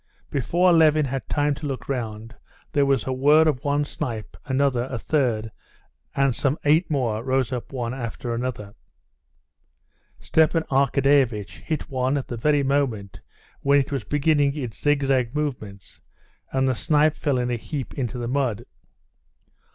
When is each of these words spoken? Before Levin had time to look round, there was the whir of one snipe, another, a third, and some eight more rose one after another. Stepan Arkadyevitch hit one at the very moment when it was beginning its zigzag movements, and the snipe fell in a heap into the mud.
Before 0.31 0.73
Levin 0.73 1.05
had 1.05 1.29
time 1.29 1.53
to 1.53 1.67
look 1.67 1.87
round, 1.87 2.33
there 2.71 2.87
was 2.87 3.03
the 3.03 3.13
whir 3.13 3.47
of 3.47 3.63
one 3.63 3.85
snipe, 3.85 4.35
another, 4.47 4.85
a 4.89 4.97
third, 4.97 5.51
and 6.15 6.35
some 6.35 6.57
eight 6.65 6.89
more 6.89 7.21
rose 7.23 7.51
one 7.69 7.93
after 7.93 8.33
another. 8.33 8.73
Stepan 10.19 10.63
Arkadyevitch 10.71 11.59
hit 11.59 11.91
one 11.91 12.17
at 12.17 12.29
the 12.29 12.35
very 12.35 12.63
moment 12.63 13.21
when 13.61 13.79
it 13.79 13.91
was 13.91 14.03
beginning 14.03 14.57
its 14.57 14.81
zigzag 14.81 15.35
movements, 15.35 16.01
and 16.51 16.67
the 16.67 16.73
snipe 16.73 17.13
fell 17.15 17.37
in 17.37 17.51
a 17.51 17.55
heap 17.55 17.93
into 17.93 18.17
the 18.17 18.27
mud. 18.27 18.65